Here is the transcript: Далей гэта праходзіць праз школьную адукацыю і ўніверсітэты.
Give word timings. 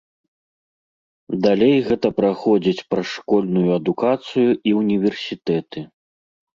Далей 1.47 1.75
гэта 1.91 2.07
праходзіць 2.21 2.85
праз 2.95 3.07
школьную 3.17 3.69
адукацыю 3.79 4.51
і 4.71 4.79
ўніверсітэты. 4.83 5.79